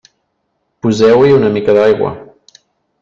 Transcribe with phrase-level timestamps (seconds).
[0.85, 2.11] Poseu-hi una mica d'aigua.